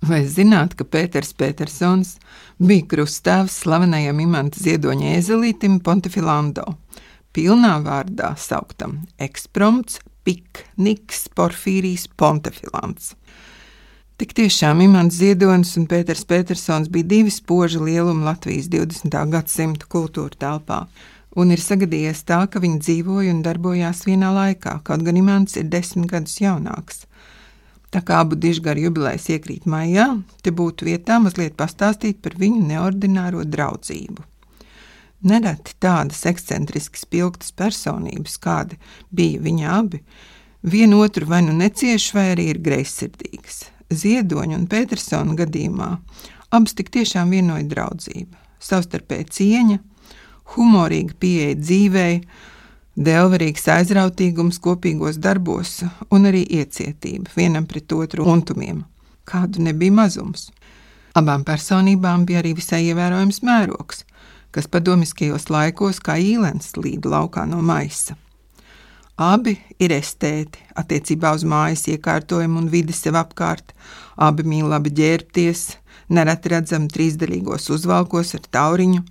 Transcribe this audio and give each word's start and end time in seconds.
Vai 0.00 0.22
zināt, 0.24 0.78
ka 0.78 0.86
Pēters 0.88 1.34
Petersons 1.36 2.14
bija 2.56 2.86
krustāvs 2.88 3.58
slavenajam 3.60 4.22
imanta 4.24 4.60
ziedoņa 4.62 5.10
ezelītim 5.18 5.76
Pontifilando, 5.84 6.64
pilnā 7.36 7.74
vārdā 7.84 8.30
sauktam 8.40 9.02
ekspromts 9.20 10.00
pikniks 10.24 11.26
Porfīrijs 11.36 12.06
Pontefilants. 12.16 13.12
Tik 14.20 14.32
tiešām 14.36 14.80
Imants 14.84 15.16
Ziedonis 15.20 15.74
un 15.80 15.86
Pēters 15.88 16.24
Petersons 16.28 16.88
bija 16.92 17.08
divi 17.08 17.32
spoži 17.32 17.80
lielumi 17.80 18.24
Latvijas 18.24 18.68
20. 18.72 19.16
gadsimta 19.32 19.88
kultūra 19.88 20.36
telpā, 20.36 20.80
un 21.36 21.52
ir 21.52 21.60
sagadījies 21.60 22.24
tā, 22.28 22.42
ka 22.48 22.60
viņi 22.60 22.80
dzīvoja 22.86 23.36
un 23.36 23.44
darbojās 23.44 24.06
vienā 24.08 24.32
laikā, 24.36 24.78
kaut 24.84 25.04
gan 25.04 25.20
Imants 25.20 25.60
ir 25.60 25.68
desmit 25.72 26.08
gadus 26.08 26.40
jaunāks. 26.40 27.04
Tā 27.90 28.02
kā 28.06 28.20
abu 28.22 28.38
dižgaru 28.38 28.86
jubilejas 28.86 29.26
iekrīt 29.34 29.66
maijā, 29.66 30.06
te 30.42 30.52
būtu 30.54 30.86
vietā 30.86 31.18
mazliet 31.22 31.56
pastāstīt 31.58 32.20
par 32.22 32.36
viņu 32.38 32.62
neordināro 32.68 33.42
draudzību. 33.42 34.22
Nereti 35.26 35.74
tādas 35.82 36.22
ekscentriski 36.30 37.02
spilgtas 37.02 37.50
personības, 37.52 38.38
kādi 38.40 38.78
bija 39.12 39.42
viņi 39.42 39.66
abi, 39.68 40.00
vienu 40.62 41.02
otru 41.04 41.26
vai 41.28 41.42
nu 41.44 41.52
necieš, 41.58 42.12
vai 42.16 42.30
arī 42.36 42.46
ir 42.54 42.62
greizsirdīgas. 42.64 43.66
Ziedoņa 43.90 44.56
un 44.56 44.68
Petersona 44.70 45.34
gadījumā 45.36 45.90
abas 46.54 46.76
tik 46.78 46.92
tiešām 46.94 47.34
vienoja 47.34 47.66
draudzība, 47.68 48.38
savstarpēja 48.62 49.26
cieņa, 49.34 49.80
humorīga 50.54 51.18
pieeja 51.20 51.58
dzīvei, 51.58 52.14
Dēlverīgs 52.98 53.68
aizrautīgums 53.70 54.58
kopīgos 54.58 55.20
darbos 55.22 55.76
un 56.10 56.26
arī 56.26 56.42
iecietība 56.58 57.30
vienam 57.36 57.66
pret 57.70 57.92
otru 57.94 58.26
untumiem, 58.26 58.82
kādu 59.24 59.62
nebija 59.62 59.94
mazums. 59.94 60.48
Abām 61.14 61.44
personībām 61.46 62.24
bija 62.26 62.42
arī 62.42 62.56
visai 62.58 62.82
ievērojams 62.88 63.42
mērogs, 63.46 64.02
kas 64.50 64.66
padomiskajos 64.66 65.46
laikos 65.50 66.02
kā 66.02 66.18
īlens 66.18 66.74
līd 66.76 67.06
laukā 67.06 67.46
no 67.46 67.62
maisa. 67.62 68.16
Abi 69.20 69.54
ir 69.78 69.94
estēti 69.94 70.58
attiecībā 70.80 71.30
uz 71.36 71.44
mājas 71.44 71.86
iekārtojumu 71.92 72.58
un 72.58 72.68
vidi 72.72 72.94
sev 72.96 73.18
apkārt, 73.20 73.74
abi 74.16 74.42
mīl 74.48 74.66
labi 74.66 74.90
ģērbties, 74.96 75.66
nereti 76.10 76.52
redzam 76.52 76.88
trīsdaļīgos 76.90 77.70
uzvalkos 77.76 78.34
ar 78.38 78.48
tauriņu, 78.58 79.04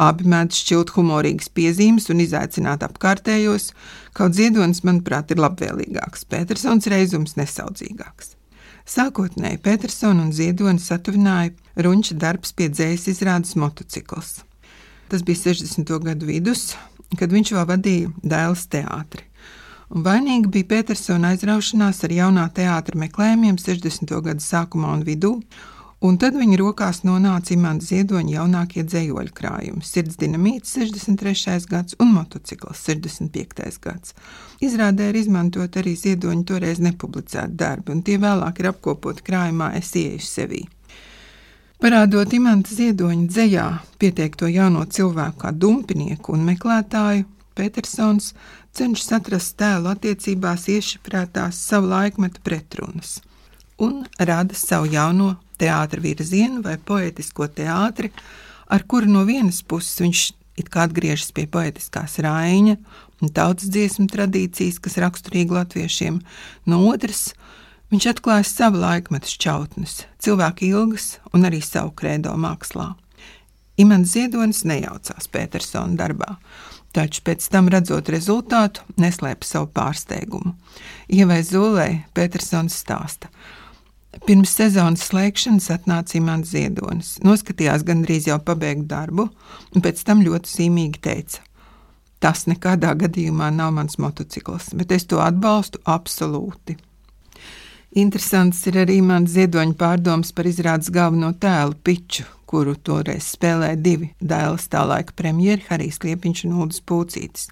Abi 0.00 0.24
mēdz 0.32 0.56
šķilt 0.62 0.94
humorīgas 0.94 1.50
piezīmes 1.52 2.06
un 2.12 2.22
izaicināt 2.24 2.84
apkārtējos, 2.86 3.72
kaut 4.16 4.36
ziedonis, 4.38 4.80
manuprāt, 4.86 5.34
ir 5.34 5.42
labvēlīgāks, 5.42 6.24
Petersons 6.30 6.88
reizums 6.88 7.36
nesaudzīgāks. 7.36 8.36
Sākotnēji 8.88 9.60
Petersona 9.62 10.24
un 10.24 10.30
Ziedonis 10.34 10.88
satuvināja 10.88 11.52
runča 11.84 12.16
darbs 12.18 12.54
pie 12.56 12.70
dzējas 12.72 13.10
izrādes 13.12 13.52
motocikls. 13.60 14.40
Tas 15.12 15.22
bija 15.26 15.42
60. 15.42 15.92
gadu 16.06 16.26
vidus, 16.26 16.72
kad 17.18 17.30
viņš 17.34 17.52
vēl 17.58 17.68
vadīja 17.68 18.14
dēls 18.24 18.64
teātri. 18.72 19.26
Un 19.90 20.06
vainīga 20.06 20.48
bija 20.54 20.70
Petersona 20.70 21.34
aizraušanās 21.34 22.00
ar 22.06 22.14
jaunā 22.14 22.46
teātra 22.56 22.98
meklējumiem 23.04 23.60
60. 23.60 24.16
gadu 24.26 24.42
sākumā 24.42 24.94
un 24.96 25.04
vidū, 25.06 25.36
Un 26.00 26.16
tad 26.16 26.32
viņa 26.32 26.56
rokās 26.56 27.02
nonāca 27.04 27.52
imanta 27.52 27.84
ziedoņa 27.84 28.30
jaunākie 28.38 28.86
dzējoļu 28.88 29.34
krājumi- 29.36 29.84
sirds 29.92 30.16
dinamīts 30.16 30.72
63. 30.72 31.66
gads 31.68 31.96
un 32.00 32.14
motocikls 32.14 32.80
65. 32.86 33.76
gads. 33.84 34.14
Izrādē 34.64 35.10
ir 35.10 35.18
izmantot 35.20 35.76
arī 35.76 35.92
ziedoņa 35.92 36.44
toreiz 36.48 36.80
nepublicēti 36.80 37.52
darbi, 37.54 37.92
un 37.92 38.02
tie 38.02 38.16
vēlāk 38.16 38.60
ir 38.60 38.70
apkopoti 38.72 39.22
krājumā 39.22 39.76
Es 39.76 39.92
ieeju 39.92 40.24
sevī. 40.24 40.62
Parādot 41.80 42.32
imanta 42.32 42.70
ziedoņa 42.70 43.28
dzējā 43.28 43.66
pieteikto 43.98 44.48
jauno 44.48 44.86
cilvēku 44.86 45.38
kā 45.44 45.52
dumpinieku 45.52 46.32
un 46.32 46.46
meklētāju, 46.48 47.26
Petersons 47.54 48.32
cenšas 48.72 49.12
atrast 49.12 49.56
tēlu 49.58 49.92
attiecībās 49.92 50.64
iešifrētās 50.64 51.52
savu 51.52 51.88
laikmetu 51.92 52.40
pretrunas 52.40 53.20
un 53.80 54.06
rada 54.18 54.54
savu 54.54 54.86
jauno 54.92 55.34
teātra 55.60 56.02
virzienu 56.02 56.64
vai 56.64 56.76
poetisko 56.78 57.48
teātri, 57.52 58.10
ar 58.70 58.84
kuru 58.88 59.10
no 59.10 59.24
vienas 59.28 59.62
puses 59.62 60.00
viņš 60.02 60.26
it 60.60 60.70
kā 60.72 60.86
atgriežas 60.88 61.32
pie 61.36 61.46
poetiskās 61.50 62.18
raiņa 62.22 62.76
un 63.20 63.32
tautas 63.36 63.68
dziesmu 63.72 64.08
tradīcijas, 64.10 64.80
kas 64.82 64.98
raksturīgi 65.00 65.56
latviešiem, 65.56 66.20
no 66.68 66.80
otras 66.88 67.30
viņš 67.92 68.08
atklāja 68.14 68.46
savu 68.48 68.80
laikmetu 68.80 69.32
šķautnes, 69.34 70.04
cilvēku 70.22 70.68
ilgas 70.70 71.14
un 71.34 71.46
arī 71.48 71.60
savu 71.64 71.92
krēdo 71.96 72.34
mākslā. 72.40 72.92
Imants 73.80 74.12
Ziedonis 74.12 74.64
nejaucās 74.68 75.28
Petersona 75.32 75.96
darbā, 75.96 76.34
taču 76.96 77.22
pēc 77.24 77.46
tam 77.52 77.70
redzot 77.72 78.10
rezultātu, 78.12 78.84
neslēpa 79.00 79.46
savu 79.46 79.70
pārsteigumu. 79.76 80.52
Ievai 81.08 81.40
Zulē 81.46 81.88
Petersons 82.16 82.76
stāsta, 82.82 83.30
ka 83.30 83.69
Pirms 84.26 84.50
sezonas 84.58 85.04
slēgšanas 85.06 85.68
atnāca 85.70 86.16
Imants 86.18 86.50
Ziedonis, 86.50 87.12
noskatījās 87.22 87.84
gandrīz 87.86 88.26
jau 88.26 88.40
pabeigtu 88.42 88.88
darbu, 88.90 89.28
un 89.74 89.84
pēc 89.84 90.02
tam 90.06 90.24
ļoti 90.26 90.50
zīmīgi 90.50 91.02
teica: 91.04 91.44
Tas 92.20 92.44
nekādā 92.50 92.90
gadījumā 92.98 93.52
nav 93.54 93.70
mans 93.78 94.00
motocikls, 94.02 94.72
bet 94.74 94.90
es 94.92 95.06
to 95.06 95.22
atbalstu 95.22 95.80
absolūti. 95.86 96.76
Interesants 98.02 98.60
ir 98.70 98.76
arī 98.82 99.00
mans 99.02 99.32
ziedoņa 99.34 99.74
pārdoms 99.78 100.34
par 100.34 100.46
izrādes 100.46 100.90
galveno 100.94 101.32
tēlu 101.42 101.78
Piču, 101.82 102.26
kuru 102.50 102.74
toreiz 102.74 103.32
spēlēja 103.34 103.78
divi 103.78 104.12
dēls 104.20 104.68
tā 104.70 104.84
laika 104.86 105.14
premjeri 105.18 105.66
Harijs 105.70 106.02
Liepiņš 106.04 106.44
un 106.48 106.58
Ulris 106.64 106.82
Pūcītis. 106.86 107.48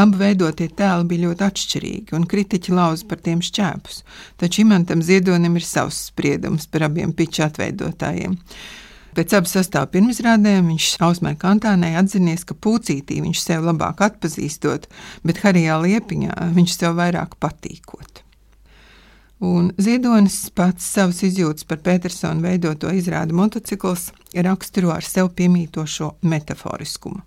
Abi 0.00 0.20
veidotie 0.20 0.68
tēli 0.72 1.08
bija 1.10 1.26
ļoti 1.28 1.44
atšķirīgi, 1.46 2.14
un 2.16 2.28
kritiķi 2.30 2.72
lauza 2.76 3.08
par 3.10 3.20
tiem 3.24 3.42
šķēpus, 3.44 4.02
taču 4.40 4.62
Imantam 4.64 5.02
Ziedonim 5.04 5.58
ir 5.60 5.66
savs 5.66 6.06
spriedums 6.10 6.68
par 6.70 6.86
abiem 6.86 7.12
piču 7.16 7.44
atveidotājiem. 7.46 8.38
Pēc 9.16 9.34
abu 9.34 9.50
sastāvu 9.50 9.90
pirmizrādēm 9.96 10.70
viņš 10.70 10.88
Ausmai 11.02 11.34
Kantānai 11.38 11.96
atzinies, 11.98 12.46
ka 12.46 12.54
pūcītī 12.54 13.18
viņš 13.24 13.42
sev 13.42 13.66
labāk 13.66 14.04
atpazīstot, 14.06 14.86
bet 15.26 15.42
Harijā 15.42 15.80
Liepiņā 15.82 16.36
viņš 16.54 16.76
sev 16.78 16.94
vairāk 17.00 17.34
patīkot. 17.42 18.22
Un 19.40 19.70
Ziedonis 19.80 20.36
pats 20.54 20.84
savus 20.94 21.22
izjūtas 21.24 21.66
par 21.66 21.80
Petersonu 21.82 22.44
veidoto 22.44 22.92
izrādi 22.92 23.34
motocikls 23.34 24.10
raksturo 24.36 24.92
ar 24.92 25.06
sev 25.06 25.32
piemītošo 25.36 26.12
metaforiskumu. 26.28 27.24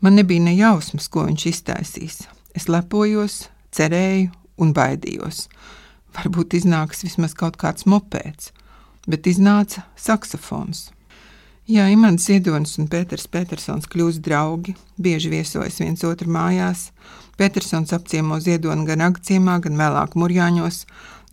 Man 0.00 0.14
nebija 0.14 0.42
ne 0.44 0.54
jausmas, 0.56 1.08
ko 1.10 1.24
viņš 1.26 1.46
iztaisīs. 1.50 2.20
Es 2.54 2.68
lepojos, 2.70 3.48
cerēju 3.74 4.30
un 4.62 4.70
baidījos. 4.74 5.46
Varbūt 6.14 6.54
iznāks 6.58 7.04
vismaz 7.06 7.34
kaut 7.38 7.58
kāds 7.60 7.86
mopēds, 7.86 8.52
bet 9.10 9.26
iznāca 9.30 9.84
saksofons. 9.98 10.88
Jā, 11.68 11.84
Imants 11.92 12.24
Ziedonis 12.24 12.78
un 12.80 12.86
Pēters 12.88 13.26
Petersons 13.28 13.90
kļūst 13.92 14.22
draugi, 14.24 14.72
bieži 14.96 15.28
viesojas 15.28 15.82
viens 15.82 16.04
otru 16.08 16.30
mājās. 16.32 16.86
Petersons 17.36 17.92
apciemo 17.92 18.38
Ziedoni 18.40 18.86
gan 18.88 19.04
Agciemā, 19.04 19.58
gan 19.60 19.76
vēlāk 19.76 20.16
Murjāņos. 20.16 20.78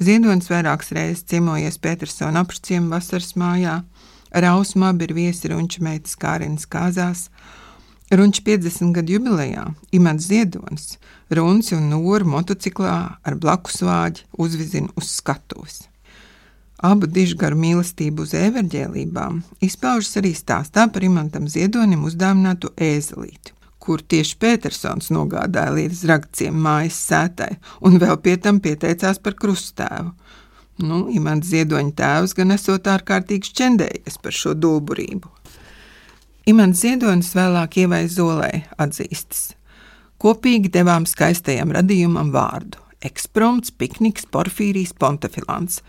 Ziedonis 0.04 0.52
vairākas 0.52 0.92
reizes 0.98 1.24
ciemojies 1.32 1.80
Petersona 1.80 2.44
apšciemu 2.44 2.92
vasaras 2.92 3.32
mājā. 3.40 3.78
Rausmā 4.36 4.92
ir 5.08 5.16
viesi 5.16 5.54
runča 5.54 5.86
meitas 5.88 6.18
Kārinas 6.20 6.68
kāzās. 6.68 7.30
Runča 8.12 8.42
50 8.46 8.94
gadu 8.94 9.16
jubilejā 9.16 9.64
Imants 9.92 10.28
Ziedonis 10.30 11.00
runci 11.34 11.74
un 11.74 11.88
noru 11.90 12.28
motociklā 12.30 12.98
ar 13.26 13.36
blakus 13.42 13.82
vāģi 13.82 14.28
uzvizina 14.38 14.94
uz 14.94 15.10
skatuves. 15.10 15.88
Abu 16.86 17.10
dižgaru 17.10 17.58
mīlestību 17.58 18.28
uz 18.28 18.36
everģēlībām 18.38 19.40
izpaužas 19.66 20.20
arī 20.22 20.36
stāstā 20.38 20.86
par 20.94 21.02
Imantam 21.08 21.48
Ziedonim 21.50 22.06
uzdāvinātu 22.06 22.70
ēzelīti, 22.78 23.56
kur 23.82 24.06
tieši 24.06 24.38
Petersons 24.38 25.10
nogādāja 25.10 25.74
līdz 25.74 26.06
ragciem 26.12 26.62
mājas 26.62 27.00
sētai 27.08 27.56
un 27.82 27.98
vēl 27.98 28.20
pie 28.22 28.38
tam 28.38 28.62
pieteicās 28.62 29.18
par 29.18 29.34
krustēvu. 29.34 30.14
Nu, 30.86 31.08
Imants 31.10 31.50
Ziedoņa 31.50 31.98
tēvs 31.98 32.38
gan 32.38 32.54
esot 32.54 32.86
ārkārtīgi 32.86 33.50
šķendējies 33.50 34.22
par 34.22 34.36
šo 34.44 34.54
dulburību. 34.54 35.32
Imants 36.46 36.84
Ziedonis 36.84 37.32
vēlāk 37.34 37.80
ievai 37.82 38.04
Zolē 38.06 38.52
atzīstas. 38.78 39.56
Kopīgi 40.22 40.70
devām 40.76 41.08
skaistajam 41.10 41.72
radījumam 41.74 42.30
vārdu. 42.36 42.78
Ekspromts, 43.06 43.74
pikniks, 43.74 44.28
porfīrijs, 44.30 44.92
pontefilants. 45.02 45.80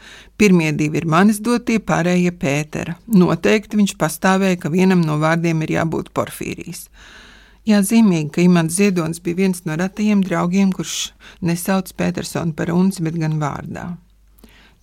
Pirmie 0.41 0.70
divi 0.73 1.03
ir 1.03 1.06
manis 1.12 1.43
dotie, 1.44 1.76
pārējie 1.76 2.32
Pētera. 2.41 2.97
Noteikti 3.05 3.76
viņš 3.76 3.94
pastāvēja, 4.00 4.62
ka 4.64 4.73
vienam 4.73 5.05
no 5.05 5.19
vārdiem 5.20 5.61
ir 5.67 5.75
jābūt 5.76 6.08
porfīrijs. 6.17 6.87
Jā, 7.69 7.82
zīmīgi, 7.85 8.32
ka 8.32 8.44
Imants 8.47 8.81
Ziedonis 8.81 9.20
bija 9.20 9.43
viens 9.43 9.61
no 9.69 9.76
retajiem 9.76 10.25
draugiem, 10.25 10.73
kurš 10.73 11.11
nesauc 11.44 11.93
Petersonu 12.00 12.56
par 12.56 12.73
unci, 12.73 13.05
bet 13.05 13.20
gan 13.20 13.37
vārdā. 13.44 13.91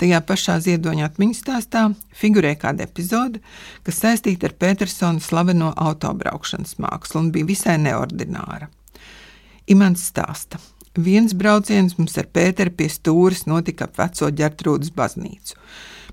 Tajā 0.02 0.20
pašā 0.26 0.58
ziedoņa 0.66 1.06
atmiņas 1.08 1.42
stāstā 1.44 1.84
figurē 2.18 2.56
kāda 2.60 2.88
epizode, 2.88 3.42
kas 3.86 4.02
saistīta 4.02 4.50
ar 4.50 4.56
Petersona 4.60 5.22
slaveno 5.22 5.72
autobraukšanas 5.78 6.80
mākslu 6.82 7.22
un 7.22 7.32
bija 7.36 7.50
visai 7.50 7.78
neordināra. 7.82 8.70
Imants 9.72 10.08
stāsta, 10.10 10.60
viens 10.98 11.36
brauciens 11.38 11.98
mums 12.00 12.18
ar 12.18 12.28
Pēteru 12.34 12.74
pie 12.76 12.90
stūres 12.92 13.46
notika 13.48 13.88
ap 13.88 14.00
veco 14.02 14.32
ģertrūdas 14.42 14.92
baznīcu. 14.98 15.60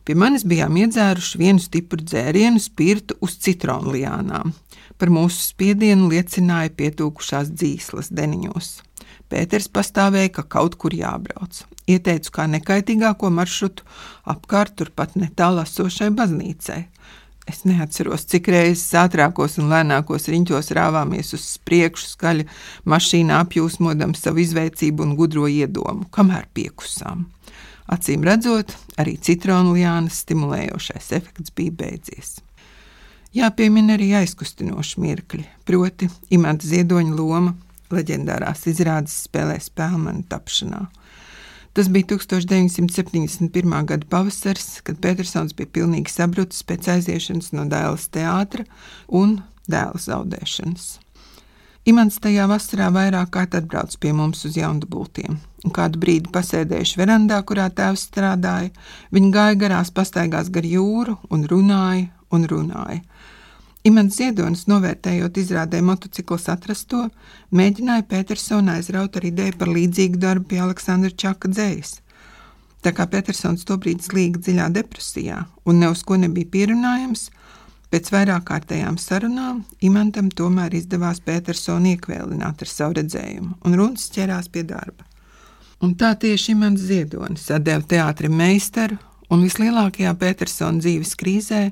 Pie 0.05 0.17
manis 0.17 0.47
bijām 0.49 0.77
iedzēruši 0.81 1.41
vienu 1.41 1.61
stipru 1.61 2.01
dzērienu, 2.05 2.61
spirtu 2.63 3.17
uz 3.25 3.37
citronu 3.43 3.93
liānām. 3.97 4.55
Par 5.01 5.13
mūsu 5.13 5.41
spiedienu 5.51 6.09
liecināja 6.13 6.73
pietūkušās 6.77 7.53
dzīslas 7.57 8.09
deniņos. 8.13 8.71
Pēters 9.31 9.69
pastāvēja, 9.73 10.33
ka 10.37 10.47
kaut 10.57 10.77
kur 10.81 10.97
jābrauc. 10.97 11.63
Ieteicu 11.91 12.33
kā 12.37 12.47
nekaitīgāko 12.51 13.31
maršrutu 13.35 13.87
apkārt 14.31 14.77
turpat 14.79 15.17
netālu 15.19 15.63
esošai 15.65 16.11
baznīcai. 16.17 16.85
Es 17.51 17.65
neatceros, 17.67 18.27
cik 18.31 18.51
reizes 18.53 18.93
ātrākos 18.95 19.57
un 19.59 19.71
lēnākos 19.73 20.29
riņķos 20.31 20.71
rāvāmies 20.77 21.33
uz 21.35 21.47
priekšu, 21.67 22.13
skaļi 22.13 22.47
mašīnā 22.91 23.41
apjūsmodam 23.43 24.13
savu 24.15 24.45
izveicību 24.45 25.07
un 25.07 25.17
gudro 25.19 25.49
iedomu, 25.51 26.07
kamēr 26.15 26.47
piekusām. 26.55 27.25
Acīm 27.91 28.23
redzot, 28.23 28.77
arī 29.03 29.17
citronu 29.19 29.75
liānas 29.75 30.21
stimulējošais 30.23 31.11
efekts 31.17 31.51
bija 31.57 31.75
beidzies. 31.81 32.37
Jāpiemina 33.35 33.97
arī 33.97 34.13
aizkustinoši 34.21 35.03
mirkļi, 35.03 35.45
proti, 35.67 36.11
imanta 36.35 36.67
ziedoņa 36.71 37.17
loma 37.19 37.57
leģendārās 37.91 38.65
izrādes 38.71 39.17
spēlē 39.27 39.59
Spēlmanu 39.63 40.25
tapšanā. 40.31 40.85
Tas 41.73 41.89
bija 41.89 42.07
1971. 42.17 43.85
gada 43.87 44.07
pavasaris, 44.11 44.81
kad 44.83 44.99
Petersons 44.99 45.55
bija 45.55 45.71
pilnīgi 45.79 46.11
sabrucis 46.11 46.67
pēc 46.67 46.89
aiziešanas 46.97 47.53
no 47.55 47.69
dēla 47.71 48.01
teātra 48.11 48.67
un 49.07 49.39
dēla 49.71 50.01
zaudēšanas. 50.03 50.89
Imants 51.89 52.19
tajā 52.21 52.45
vasarā 52.51 52.91
vairāk 52.93 53.31
kārt 53.33 53.55
atbrauc 53.57 53.95
pie 54.03 54.11
mums 54.13 54.43
uz 54.45 54.59
jaundubultiem, 54.59 55.39
un 55.65 55.73
kādu 55.75 56.03
brīdi 56.03 56.29
pasēdējuši 56.35 56.99
verandā, 57.01 57.39
kurā 57.47 57.71
tēvs 57.73 58.05
strādāja, 58.11 58.69
viņi 59.15 59.31
gāja 59.33 59.57
garās 59.63 59.95
pastaigās 59.95 60.51
gar 60.53 60.67
jūru 60.67 61.17
un 61.31 61.47
runāja 61.49 62.11
un 62.35 62.45
runāja. 62.51 63.01
Imants 63.89 64.19
Ziedonis, 64.21 64.67
novērtējot 64.69 65.39
izrādē 65.41 65.79
motocikls 65.81 66.51
atrasto, 66.53 67.07
mēģināja 67.57 68.05
Petersonu 68.11 68.75
aizraut 68.75 69.17
ar 69.17 69.25
ideju 69.25 69.57
par 69.57 69.73
līdzīgu 69.73 70.21
darbu 70.21 70.51
pie 70.51 70.61
Aleksandra 70.61 71.11
Čaka 71.17 71.49
dzējas. 71.49 71.95
Tā 72.85 72.93
kā 72.97 73.07
Petersons 73.09 73.65
tobrīd 73.69 74.05
slīga 74.05 74.41
dziļā 74.41 74.69
depresijā 74.77 75.47
un 75.65 75.81
ne 75.81 75.89
uz 75.93 76.05
ko 76.05 76.21
nebija 76.21 76.49
pierunājams, 76.53 77.31
pēc 77.93 78.13
vairāk 78.13 78.47
kārtējām 78.53 79.01
sarunām 79.01 79.65
Imantam 79.81 80.29
tomēr 80.29 80.77
izdevās 80.77 81.25
Petersonu 81.25 81.95
iekvēlināt 81.95 82.61
ar 82.61 82.71
savu 82.71 83.01
redzējumu, 83.01 83.57
un 83.65 83.81
runas 83.81 84.11
ķerās 84.13 84.53
pie 84.53 84.65
darba. 84.69 85.09
Un 85.81 85.97
tā 85.97 86.13
tieši 86.21 86.53
Imants 86.53 86.85
Ziedonis 86.85 87.49
atdeva 87.49 87.81
teātrim 87.89 88.37
meistaru 88.37 89.01
un 89.31 89.45
vislielākajā 89.47 90.13
Petersona 90.19 90.83
dzīves 90.83 91.15
krīzē 91.21 91.63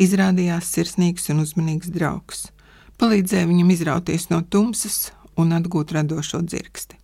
izrādījās 0.00 0.70
sirsnīgs 0.76 1.28
un 1.34 1.42
uzmanīgs 1.44 1.90
draugs. 1.94 2.48
Palīdzēja 3.00 3.48
viņam 3.50 3.74
izrauties 3.74 4.28
no 4.30 4.42
tumsas 4.42 5.10
un 5.40 5.54
atgūt 5.56 5.94
radošo 5.96 6.42
dzirksti. 6.46 6.99